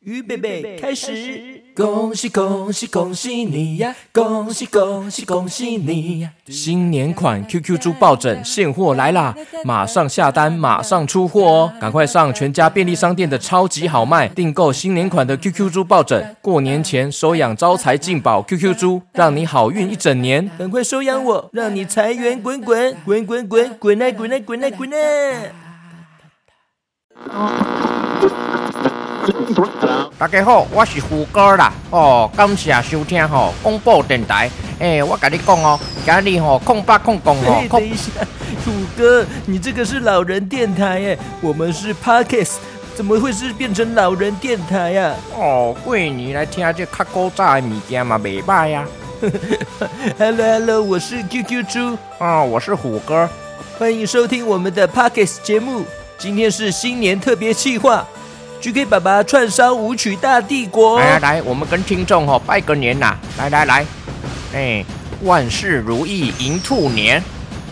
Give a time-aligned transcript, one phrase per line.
[0.00, 1.64] 预备备，开始！
[1.74, 3.94] 恭喜恭喜恭喜你呀！
[4.12, 6.30] 恭喜恭喜恭喜你呀！
[6.46, 9.34] 新年款 QQ 猪抱枕现货来啦！
[9.64, 11.72] 马上下单，马上出货哦！
[11.80, 16.36] 赶快上全家便利商店的超级好卖，订购新年款的 QQ 猪抱枕。
[16.40, 20.48] 过年前收养招财进宝 QQ 猪，让你好运一整年。
[20.56, 25.52] 赶快收养我，让你财源滚滚滚滚滚滚来滚来滚来滚来！
[30.18, 31.72] 大家好，我是胡歌啦。
[31.90, 34.50] 哦，感谢收听吼广播电台。
[34.78, 37.64] 哎，我跟你讲哦，今日吼空八空讲哦。
[37.70, 38.10] 等一下，
[38.64, 42.54] 胡歌，你这个是老人电台耶，我们是 Podcast，
[42.94, 45.14] 怎么会是变成老人电台呀？
[45.36, 48.86] 哦，过年来听这较古早的物件嘛，袂歹呀。
[50.18, 51.98] Hello Hello，我是 QQ 猪。
[52.18, 53.28] 啊、哦，我是虎哥，
[53.78, 55.84] 欢迎收听我们的 Podcast 节目。
[56.16, 58.06] 今天是新年特别企划。
[58.60, 63.16] GK 爸爸串烧舞曲大帝国，来来来，我们跟听众吼拜个年呐！
[63.38, 63.86] 来来来，
[64.52, 64.84] 哎，
[65.22, 67.22] 万事如意迎兔年，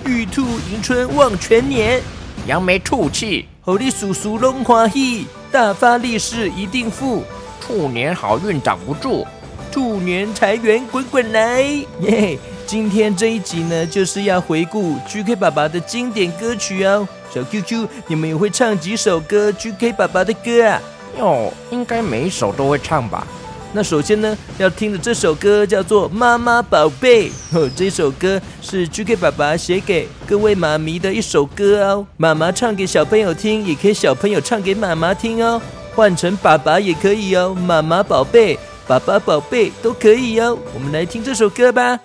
[0.04, 2.00] 玉兔迎春望全年，
[2.46, 7.24] 扬眉吐气，猴里叔叔龙欢喜，大发利市一定富，
[7.60, 9.26] 兔年好运挡不住，
[9.72, 11.62] 兔年财源滚滚来，
[12.02, 12.38] 耶！
[12.66, 17.06] 今天这一集呢，就是要回顾 GK 爸爸的经典歌曲哦。
[17.32, 20.82] 小 QQ，你们也会唱几首歌 GK 爸爸的歌啊？
[21.16, 23.24] 哟，应该每一首都会唱吧？
[23.72, 32.04] 那首先呢，要听的这首歌叫做《妈妈宝贝》哦，这首歌是 GK 爸爸写给各位妈咪的一首歌哦。
[32.16, 35.62] 妈妈唱给小朋友听，也可以小朋友唱给妈妈听哦。
[35.94, 40.58] 换成爸爸也可以哦，妈妈宝贝、爸爸宝贝都可以哦。
[40.74, 42.00] 我们来听这首歌吧。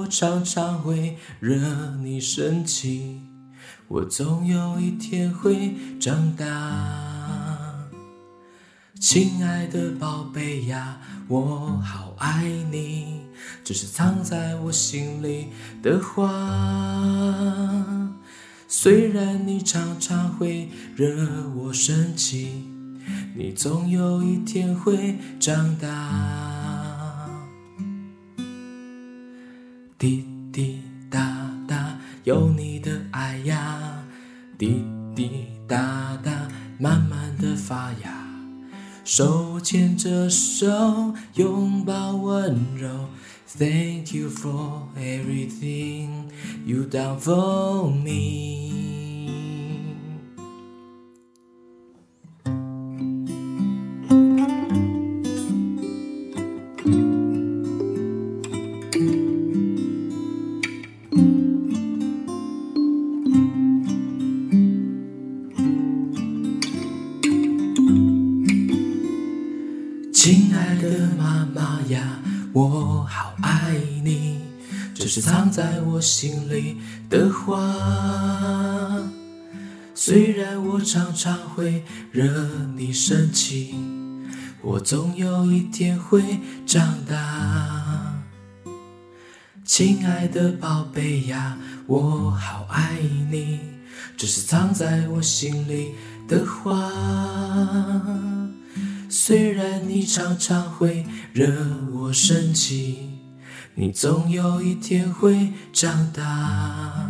[0.00, 1.58] 我常常会惹
[2.02, 3.20] 你生气，
[3.86, 6.46] 我总有一天会长大。
[8.98, 13.20] 亲爱的宝贝呀，我好爱你，
[13.62, 15.48] 这是藏在我心里
[15.82, 16.24] 的话。
[18.66, 22.64] 虽然你常常会惹我生气，
[23.36, 26.49] 你总有一天会长大。
[30.00, 30.80] 滴滴
[31.10, 31.20] 答
[31.68, 34.02] 答，有你的爱呀，
[34.56, 34.82] 滴
[35.14, 38.10] 滴答答，慢慢的发芽。
[39.04, 42.88] 手牵着手，拥抱温柔。
[43.46, 46.30] Thank you for everything
[46.64, 48.89] you done for me。
[71.20, 72.18] 妈妈呀，
[72.54, 74.40] 我好爱你，
[74.94, 75.06] 这。
[75.06, 76.78] 是藏在我心里
[77.10, 77.60] 的话，
[79.94, 82.24] 虽然我常常会惹
[82.74, 83.74] 你生气，
[84.62, 86.22] 我总有一天会
[86.64, 88.14] 长大。
[89.66, 92.96] 亲爱的宝贝呀，我好爱
[93.30, 93.60] 你，
[94.16, 95.92] 这是藏在我心里
[96.26, 96.90] 的话，
[99.10, 101.52] 虽然你常常会惹
[101.92, 103.10] 我生气。
[103.74, 107.09] 你总有一天会长大。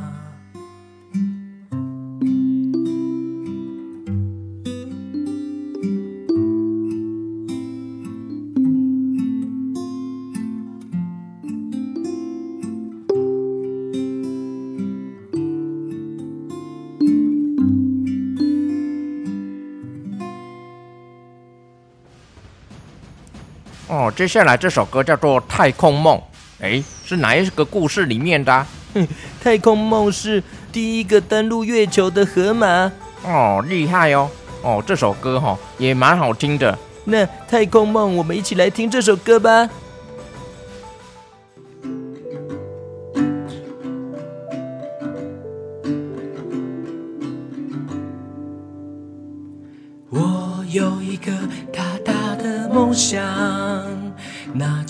[24.21, 26.15] 接下来这首歌叫做《太空梦》。
[26.61, 28.67] 哎，是哪一个故事里面的啊？
[28.93, 29.09] 哼，
[29.43, 32.93] 太空梦是第一个登陆月球的河马
[33.25, 34.29] 哦，厉害哦！
[34.61, 36.79] 哦，这首歌哈也蛮好听的。
[37.07, 39.67] 那太空梦，我们一起来听这首歌吧。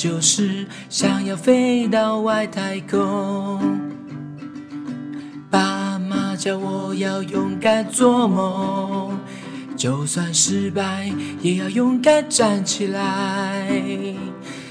[0.00, 3.60] 就是想要飞到外太空。
[5.50, 9.20] 爸妈叫我要勇敢做梦，
[9.76, 11.12] 就算失败
[11.42, 13.70] 也要勇敢站起来。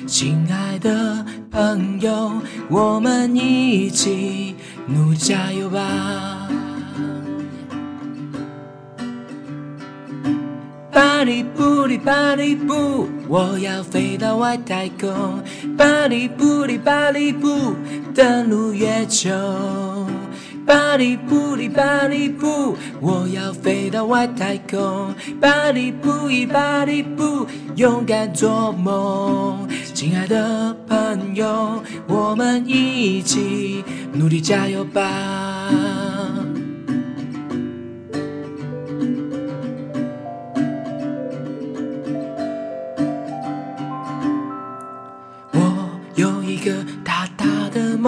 [0.07, 2.31] 亲爱的朋友，
[2.67, 4.55] 我们一起
[4.87, 6.49] 努力加油吧！
[11.19, 15.43] 巴里布里巴里布，我要飞到外太空。
[15.77, 17.75] 巴里布里巴里布，
[18.15, 19.29] 登陆月球。
[20.65, 25.13] 巴里布里巴里布，我要飞到外太空。
[25.41, 27.45] 巴里布里巴里布，
[27.75, 29.67] 勇敢做梦。
[29.93, 33.83] 亲爱的朋友，我们一起
[34.13, 35.69] 努力加油吧！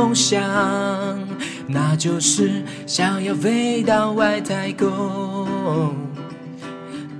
[0.02, 0.42] 梦想。
[1.68, 5.96] 那就是想要飞到外太空，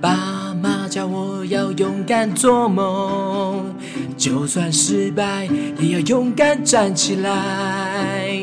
[0.00, 3.72] 爸妈叫我要勇敢做梦，
[4.16, 5.48] 就算失败
[5.78, 8.36] 也要勇敢站起来。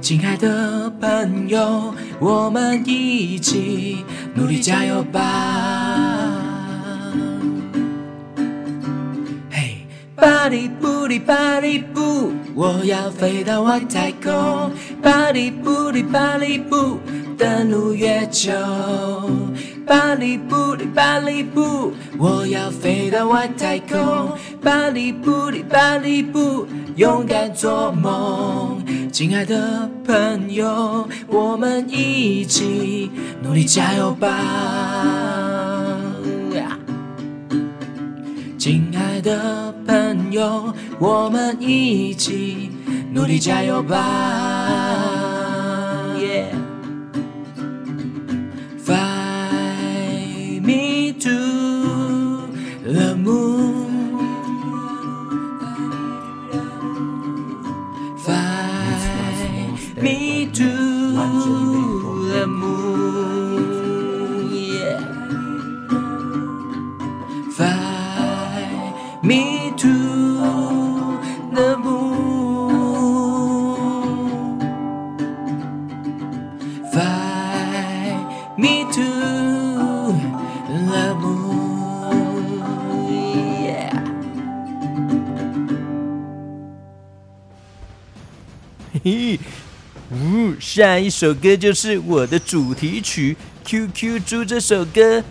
[0.00, 4.04] 亲爱的朋友，我们一起
[4.34, 5.61] 努力加油吧！
[10.42, 12.32] 巴里布里巴里布。
[12.52, 16.98] 我要飞到外太空，巴里布里巴里布，
[17.38, 18.50] 登陆月球。
[19.86, 26.66] 巴里布里巴里布，我要飞到外太空，巴里布里巴里布，
[26.96, 28.82] 勇敢做梦。
[29.12, 33.08] 亲爱的朋友，我们一起
[33.44, 34.28] 努力加油吧！
[38.58, 42.70] 亲爱的朋友，我们一起
[43.12, 45.11] 努力加油吧。
[78.92, 79.00] To
[80.68, 82.60] the moon,
[83.08, 83.90] yeah.
[88.92, 89.40] 嘿嘿，
[90.10, 93.34] 呜，下一首歌就是我的主题曲
[93.66, 95.24] 《QQ 猪》这首歌。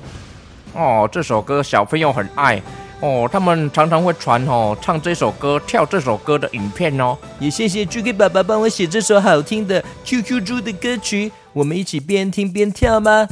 [0.73, 2.59] 哦，这首歌小朋友很爱。
[3.01, 7.15] 哦，他们常常会传哦唱这首歌、跳这首歌的影片哦。
[7.39, 13.27] 也谢谢 GK 爸爸帮我写这首好听的 QQ 猪的歌曲，我们一起边听边跳吗？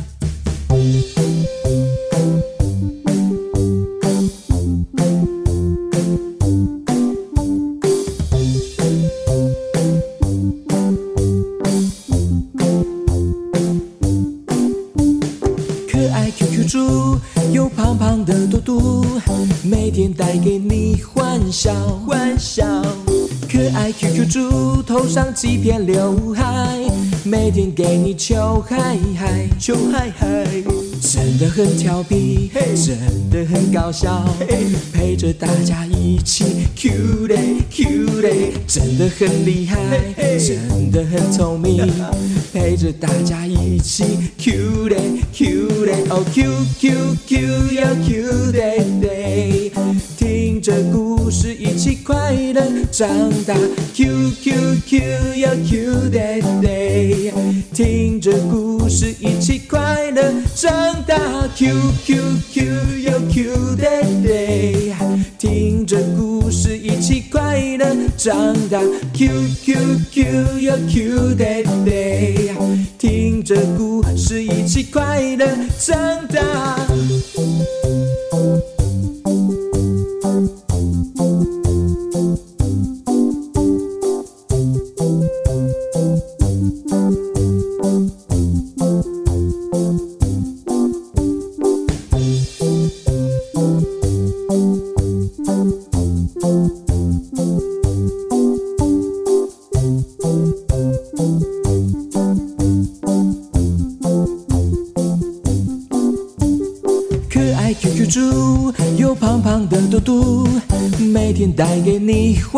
[25.10, 26.80] 上几片刘海，
[27.24, 30.46] 每天给你求嗨嗨求嗨嗨。
[31.02, 32.96] 真的很调皮，真
[33.32, 34.24] 的很搞笑，
[34.94, 39.78] 陪着大家一起 Q 嘞 Q 嘞，真的很厉害，
[40.38, 41.90] 真的很聪明，
[42.54, 44.04] 陪着大家一起
[44.38, 44.98] Q 嘞
[45.34, 47.38] Q 嘞，哦 Q Q Q
[47.74, 49.19] 要 Q 嘞嘞，
[52.10, 53.08] 快乐长
[53.46, 53.54] 大
[53.94, 55.00] ，Q Q Q
[55.36, 57.32] 要 Q 嘞嘞，
[57.72, 60.24] 听着故事一起快乐
[60.56, 60.72] 长
[61.06, 61.16] 大。
[61.56, 62.64] Q Q Q
[63.04, 64.96] 要 Q 爹爹，
[65.38, 67.86] 听着故事一起快乐
[68.18, 68.82] 长大。
[69.14, 69.30] Q
[69.64, 69.76] Q
[70.12, 70.26] Q
[70.62, 72.56] 要 Q 爹爹，
[72.98, 75.46] 听着故事一起快乐
[75.78, 75.96] 长
[76.28, 76.69] 大。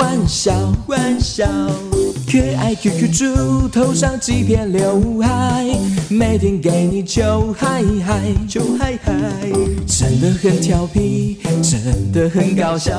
[0.01, 0.51] 欢笑
[0.87, 1.90] 欢笑。
[2.31, 5.67] 可爱 QQ 猪，头上几片刘海，
[6.07, 9.13] 每天给你求嗨嗨求嗨嗨，
[9.85, 12.93] 真的很调皮，真的很搞笑，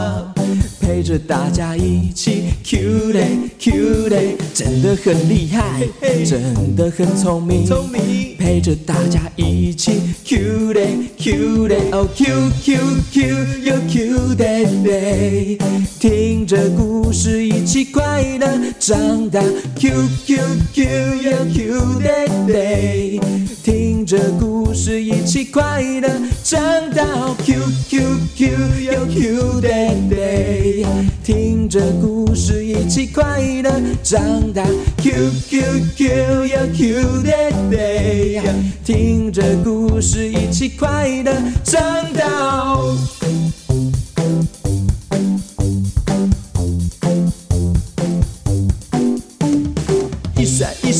[0.83, 3.25] 陪着大家一起 cute
[3.59, 5.81] cute，真的很厉害，
[6.27, 9.93] 真的很聪明，聪明，陪着大家一起
[10.27, 10.87] cute
[11.17, 15.59] cute，哦 cute cute cute 又 cute，
[15.99, 18.47] 听着故事一起快乐
[18.79, 19.22] 长。
[19.31, 20.37] Q Q
[20.73, 20.85] Q
[21.23, 23.21] 又 Q day day，
[23.63, 26.09] 听着故事一起快乐
[26.43, 26.61] 长
[26.91, 27.05] 大。
[27.45, 28.01] Q Q
[28.35, 28.49] Q
[28.81, 30.85] 又 Q day day，
[31.23, 33.71] 听着故事一起快乐
[34.03, 34.65] 长大。
[34.99, 35.63] Q Q
[35.97, 38.41] Q 又 Q day day，
[38.85, 41.81] 听着故事一起快乐长
[42.15, 42.83] 大。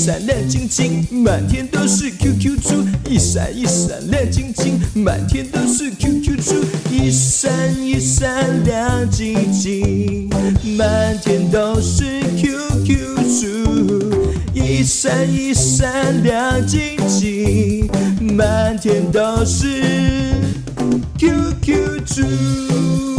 [0.05, 2.85] 闪亮晶晶，满天都是 QQ 猪。
[3.09, 6.57] 一闪一闪亮晶晶，满天都是 QQ 猪。
[6.91, 10.29] 一闪一闪亮晶晶，
[10.77, 14.27] 满天都是 QQ 猪。
[14.53, 17.89] 一闪一闪亮晶晶，
[18.35, 19.85] 满天都是
[21.17, 23.12] QQ 猪。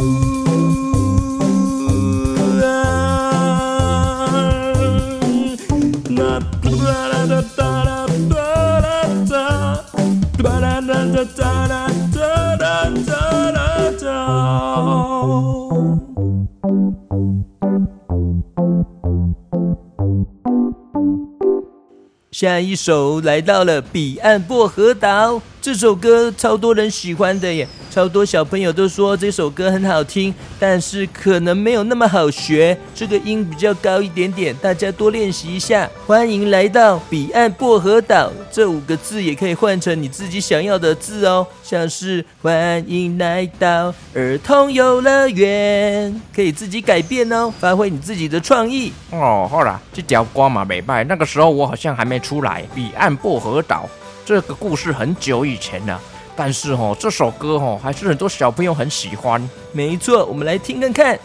[22.34, 27.68] 下一首来到了彼岸薄荷岛，这首歌超多人喜欢的耶。
[27.94, 35.88] 超多小朋友都说这首歌很好听，但是可能没有那么好学，这个音比较高一点点，大家多练习一下。
[36.08, 49.48] 欢迎来到彼岸薄荷岛，这五个字也可以换成你自己想要的字哦，像是欢迎来到儿童游乐园，可以自己改变哦，发挥你自己的创意哦。
[49.48, 52.64] 好啦，这条歌嘛没败，那个时候我好像还没出来。
[52.74, 53.88] 彼岸薄荷岛
[54.26, 56.02] 这个故事很久以前了。
[56.36, 59.48] 但是哦，这首歌哦，还是很多小朋友很喜欢。
[59.72, 61.20] 没错，我们来听看看。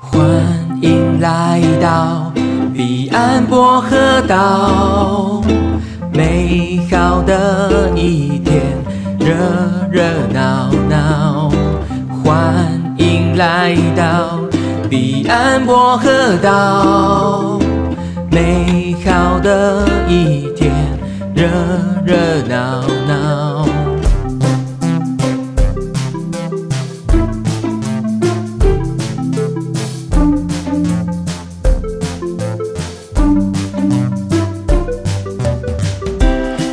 [0.00, 0.20] 欢
[0.82, 2.32] 迎来到
[2.74, 5.42] 彼岸薄荷岛，
[6.12, 8.62] 美好的一天，
[9.18, 9.34] 热
[9.90, 11.50] 热闹闹。
[12.24, 12.66] 欢
[12.98, 14.40] 迎来到
[14.88, 17.60] 彼岸薄荷岛，
[18.30, 20.89] 美好的一天。
[21.40, 21.48] 热
[22.04, 23.64] 热闹闹，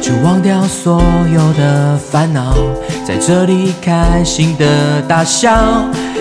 [0.02, 1.02] 就忘掉所
[1.34, 2.54] 有的烦恼，
[3.06, 5.50] 在这里开心的大笑。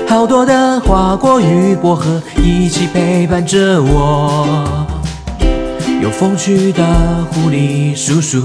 [0.09, 4.87] 好多的花果与薄荷一起陪伴着我。
[6.07, 6.85] 有风趣的
[7.33, 8.41] 狐狸叔叔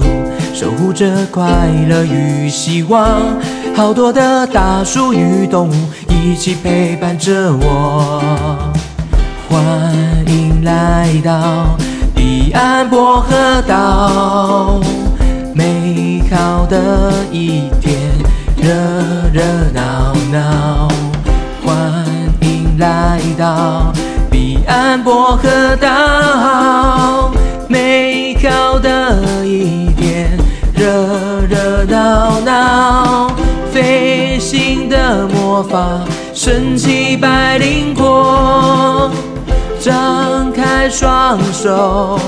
[0.52, 1.44] 守护着快
[1.88, 3.22] 乐与希望，
[3.76, 5.72] 好多的大树与动物
[6.08, 8.20] 一起陪伴着我。
[9.48, 9.94] 欢
[10.26, 11.76] 迎来到
[12.16, 14.80] 彼岸薄荷岛，
[15.54, 17.96] 美好的一天，
[18.56, 18.72] 热
[19.32, 19.40] 热
[19.72, 20.88] 闹闹。
[21.64, 22.04] 欢
[22.40, 23.92] 迎来到
[24.28, 26.21] 彼岸薄荷岛。
[35.52, 36.00] 魔法，
[36.32, 39.10] 神奇百灵果，
[39.78, 42.18] 张开双手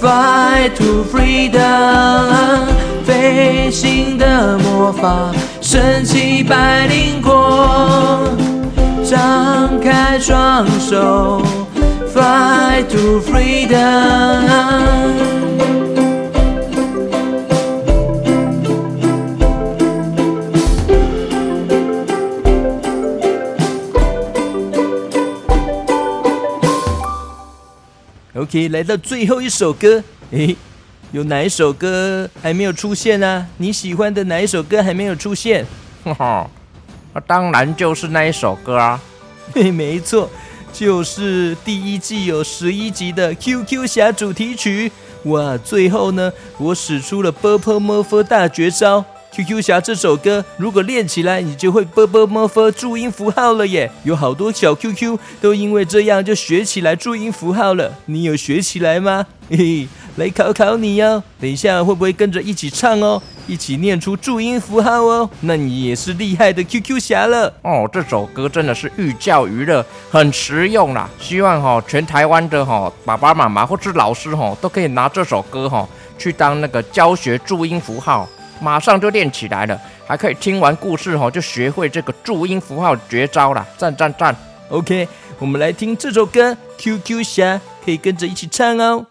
[0.00, 2.64] ，Fly to freedom，
[3.04, 5.30] 飞行的魔法，
[5.60, 8.30] 神奇百灵果，
[9.04, 11.42] 张开双手。
[12.14, 13.74] Fly to freedom。
[28.44, 30.54] OK，来到最后一首歌，诶，
[31.12, 33.46] 有哪一首歌还没有出现啊？
[33.56, 35.64] 你喜欢的哪一首歌还没有出现？
[36.04, 36.50] 哈哈，
[37.14, 39.00] 那当然就是那一首歌啊。
[39.54, 40.28] 嘿， 没错。
[40.74, 44.92] 就是第一季有十一集的《QQ 侠》主题曲
[45.30, 49.02] 《哇，最后呢，我使出了波波摩佛大绝招。
[49.34, 53.90] QQ 侠这首歌，如果练起来，你就会波波摩佛注音符号了耶！
[54.04, 57.92] 有好多小 QQ 都因为这样就学起来注音符号了。
[58.06, 59.26] 你有学起来吗？
[59.50, 61.20] 嘿嘿，来考考你哟！
[61.40, 63.20] 等一下会不会跟着一起唱哦？
[63.48, 65.28] 一起念出注音符号哦？
[65.40, 67.90] 那你也是厉害的 QQ 侠了哦！
[67.92, 71.10] 这首歌真的是寓教于乐，很实用啦。
[71.18, 75.84] 希望哈全台湾的哈爸爸妈妈或是老师哈都可以拿这首歌哈
[76.16, 78.28] 去当那个教学注音符号。
[78.60, 84.34] 马上就练起来了，还可以听完故事后，就学会这个注音符号绝招了，赞赞赞
[84.68, 85.06] ！OK，
[85.38, 89.06] 我们来听这首歌，QQ 侠可以跟着一起唱哦。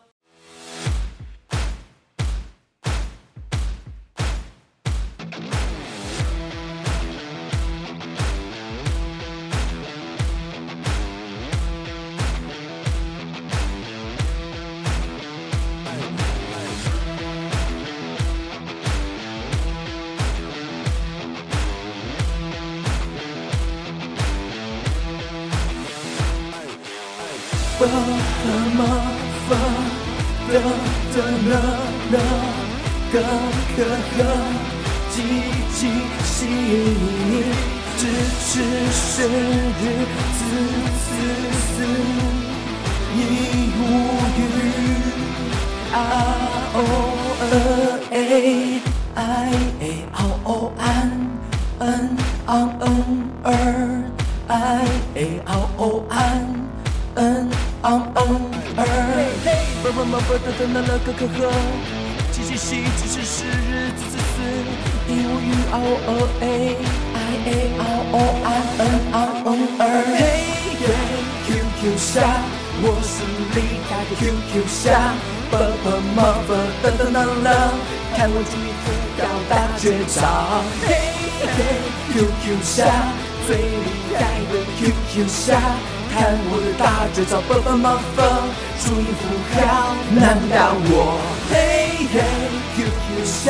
[27.83, 27.95] 爸爸
[28.77, 28.81] 妈
[29.49, 29.51] 妈
[30.47, 30.49] 的
[31.11, 31.15] 的
[31.49, 31.53] 啦
[32.13, 32.15] 啦，
[33.11, 33.15] 嘎
[33.75, 33.79] 嘎
[34.17, 34.19] 嘎，
[35.11, 35.13] 叽
[35.75, 35.77] 叽
[36.23, 36.39] 西，
[37.97, 38.01] 支
[38.39, 38.49] 持
[38.89, 39.83] 生日，
[40.37, 40.39] 滋
[41.03, 41.11] 滋
[41.75, 41.77] 滋，
[43.15, 43.19] 一
[43.75, 43.79] 无
[44.37, 44.39] 语，
[45.91, 45.95] 啊
[46.75, 46.77] 哦
[47.41, 47.43] 呃
[48.11, 48.15] 哎，
[49.15, 49.21] 哎
[49.81, 50.81] 哎哦哦安，
[51.79, 51.83] 嗯
[52.45, 52.47] 昂
[52.79, 52.87] 嗯
[53.43, 53.47] 儿，
[54.47, 54.51] 哎
[55.15, 56.32] 哎哦哦安。
[57.85, 58.17] 嗯嗯
[58.77, 58.81] 嗯儿，
[59.83, 61.51] 爸爸妈妈的的那那个可可，
[62.31, 64.39] 七七七七七十日子子子，
[65.09, 65.75] 一无语嗷
[66.07, 66.09] 哦
[66.39, 66.43] 哎，
[67.13, 67.47] 哎哎
[67.77, 67.81] 嗷
[68.13, 68.47] 哦安
[68.79, 69.47] 嗯昂嗯
[69.79, 69.83] 儿，
[70.15, 70.23] 嘿
[70.79, 70.81] 嘿
[71.45, 72.23] QQ 侠，
[72.81, 73.15] 我是
[73.53, 73.59] 厉
[73.89, 75.13] 害的 QQ 侠，
[75.51, 75.85] 爸爸
[76.15, 76.49] 妈妈
[76.81, 77.45] 的的那那，
[78.15, 78.85] 看我注音符
[79.19, 80.89] 号大绝招，嘿
[81.51, 81.59] 嘿
[82.13, 82.87] QQ 侠，
[83.45, 85.59] 最厉害的 QQ 侠。
[86.13, 88.21] 看我的大绝招，爸爸妈妈
[88.77, 91.17] 注音符号难不倒我。
[91.49, 92.21] 嘿嘿
[92.77, 93.49] ，QQ 侠，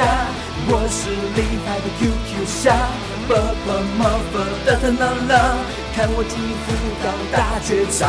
[0.71, 2.71] 我是厉害的 QQ 侠，
[3.27, 3.35] 爸
[3.67, 3.67] 爸
[3.99, 5.59] 妈妈哒哒啦啦，
[5.93, 6.71] 看我注音符
[7.03, 8.07] 号大绝招。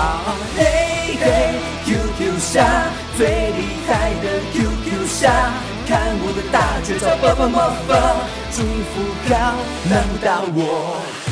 [0.56, 2.86] 嘿嘿，QQ 侠，
[3.18, 5.50] 最厉害的 QQ 侠，
[5.88, 8.22] 看我的大绝招，爸爸妈妈
[8.54, 9.34] 注音符号
[9.90, 11.23] 难倒我。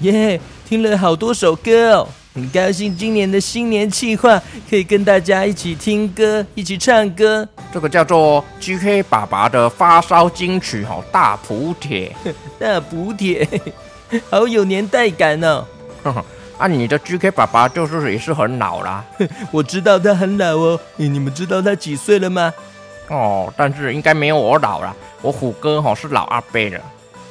[0.00, 7.48] 耶，yeah, 听了好多首歌哦，很高兴今年的新年企划可以跟大家一起听歌，一起唱歌。
[7.72, 12.14] 这个叫做 GK 爸爸的发烧金曲哦，《大补铁》，
[12.60, 13.48] 大补铁，
[14.28, 15.64] 好有年代感哦。
[16.58, 19.04] 啊，你的 GK 爸爸就是也是很老啦。
[19.50, 22.52] 我知道他很老哦，你们知道他几岁了吗？
[23.08, 24.94] 哦，但是应该没有我老啦。
[25.22, 26.80] 我虎哥哈是老阿伯了。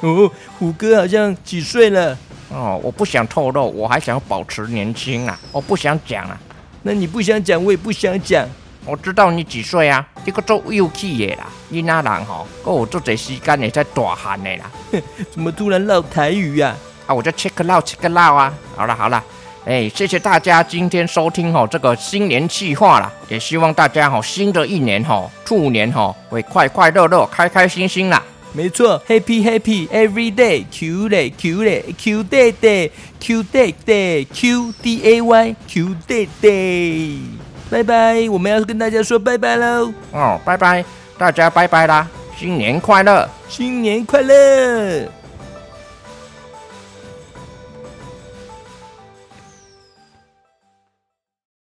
[0.01, 2.15] 哦，虎哥好像几岁了？
[2.49, 5.38] 哦，我不想透露，我还想要保持年轻啊！
[5.51, 6.39] 我不想讲啊。
[6.84, 8.47] 那你不想讲，我也不想讲。
[8.86, 10.08] 我知道你几岁啊？
[10.23, 14.71] 这个做幼气的啦，你那人吼，够我做这时间也在大汉的啦。
[15.31, 16.75] 怎么突然唠台语啊？
[17.08, 18.53] 啊，我就 check 个唠 check 个唠啊！
[18.75, 19.23] 好了好了，
[19.65, 28.21] 哎，谢谢大家今天收听吼这个新年企划啦，也希望大家吼新的一年吼兔年吼会快快乐乐、开开心心啦。
[28.55, 32.89] 没错，Happy Happy Every Day，Q day Q day Q day day
[33.19, 37.19] Q day day Q D A Y Q day day，
[37.69, 39.91] 拜拜，我们要跟大家说拜拜喽。
[40.13, 40.85] 哦，拜拜，
[41.17, 42.07] 大家拜拜啦，
[42.39, 45.24] 新年快乐，新年快乐。